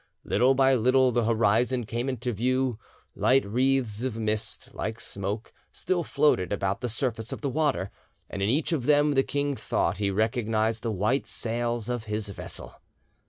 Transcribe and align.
Little 0.23 0.55
by 0.55 0.73
little 0.73 1.11
the 1.11 1.25
horizon 1.25 1.85
came 1.85 2.09
into 2.09 2.33
view; 2.33 2.79
light 3.15 3.45
wreaths 3.45 4.01
of 4.03 4.17
mist, 4.17 4.73
like 4.73 4.99
smoke, 4.99 5.53
still 5.71 6.03
floated 6.03 6.51
about 6.51 6.81
the 6.81 6.89
surface 6.89 7.31
of 7.31 7.41
the 7.41 7.49
water, 7.51 7.91
and 8.27 8.41
in 8.41 8.49
each 8.49 8.71
of 8.71 8.87
them 8.87 9.11
the 9.13 9.21
king 9.21 9.55
thought 9.55 9.99
he 9.99 10.09
recognised 10.09 10.81
the 10.81 10.89
white 10.89 11.27
sails 11.27 11.87
of 11.87 12.05
his 12.05 12.29
vessel. 12.29 12.73